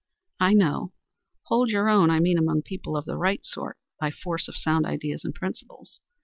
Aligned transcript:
"I 0.39 0.53
know. 0.55 0.93
Hold 1.43 1.69
your 1.69 1.87
own, 1.87 2.09
I 2.09 2.19
mean, 2.19 2.39
among 2.39 2.63
people 2.63 2.97
of 2.97 3.05
the 3.05 3.17
right 3.17 3.45
sort 3.45 3.77
by 3.99 4.09
force 4.09 4.47
of 4.47 4.57
sound 4.57 4.83
ideas 4.87 5.23
and 5.23 5.31
principles. 5.35 5.99